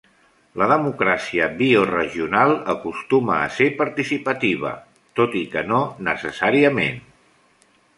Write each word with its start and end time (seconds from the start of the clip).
La 0.61 0.67
democràcia 0.69 1.49
bio-regional 1.59 2.55
acostuma 2.75 3.37
a 3.45 3.53
ser 3.61 3.69
participativa 3.85 4.75
tot 5.21 5.41
i 5.45 5.49
que 5.57 5.69
no 5.75 5.87
necessàriament. 6.13 7.03